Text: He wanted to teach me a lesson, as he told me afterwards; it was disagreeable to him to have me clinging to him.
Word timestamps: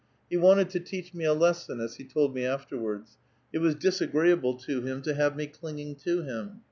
He 0.31 0.35
wanted 0.37 0.71
to 0.71 0.79
teach 0.79 1.13
me 1.13 1.25
a 1.25 1.33
lesson, 1.35 1.79
as 1.79 1.97
he 1.97 2.03
told 2.03 2.33
me 2.33 2.43
afterwards; 2.43 3.19
it 3.53 3.59
was 3.59 3.75
disagreeable 3.75 4.55
to 4.57 4.81
him 4.81 5.03
to 5.03 5.13
have 5.13 5.35
me 5.35 5.45
clinging 5.45 5.95
to 5.97 6.23
him. 6.23 6.59